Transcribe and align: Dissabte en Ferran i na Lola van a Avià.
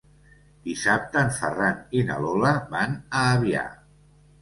Dissabte 0.69 1.21
en 1.25 1.29
Ferran 1.37 1.79
i 2.01 2.03
na 2.09 2.19
Lola 2.25 2.57
van 2.75 3.01
a 3.21 3.27
Avià. 3.39 3.67